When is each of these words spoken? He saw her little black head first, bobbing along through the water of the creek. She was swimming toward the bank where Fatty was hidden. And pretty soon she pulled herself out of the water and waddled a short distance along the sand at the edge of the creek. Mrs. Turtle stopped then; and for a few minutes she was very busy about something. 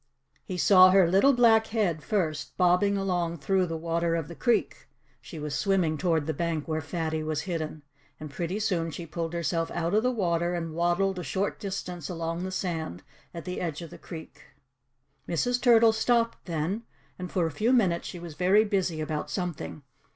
He 0.43 0.57
saw 0.57 0.89
her 0.89 1.07
little 1.07 1.31
black 1.33 1.67
head 1.67 2.01
first, 2.01 2.57
bobbing 2.57 2.97
along 2.97 3.37
through 3.37 3.67
the 3.67 3.77
water 3.77 4.15
of 4.15 4.29
the 4.29 4.33
creek. 4.35 4.87
She 5.21 5.37
was 5.37 5.53
swimming 5.53 5.95
toward 5.95 6.25
the 6.25 6.33
bank 6.33 6.67
where 6.67 6.81
Fatty 6.81 7.21
was 7.21 7.41
hidden. 7.41 7.83
And 8.19 8.31
pretty 8.31 8.59
soon 8.59 8.89
she 8.89 9.05
pulled 9.05 9.33
herself 9.33 9.69
out 9.69 9.93
of 9.93 10.01
the 10.01 10.09
water 10.09 10.55
and 10.55 10.73
waddled 10.73 11.19
a 11.19 11.23
short 11.23 11.59
distance 11.59 12.09
along 12.09 12.41
the 12.43 12.51
sand 12.51 13.03
at 13.31 13.45
the 13.45 13.61
edge 13.61 13.83
of 13.83 13.91
the 13.91 13.99
creek. 13.99 14.45
Mrs. 15.29 15.61
Turtle 15.61 15.93
stopped 15.93 16.45
then; 16.45 16.81
and 17.19 17.31
for 17.31 17.45
a 17.45 17.51
few 17.51 17.71
minutes 17.71 18.07
she 18.07 18.17
was 18.17 18.33
very 18.33 18.65
busy 18.65 19.01
about 19.01 19.29
something. 19.29 19.83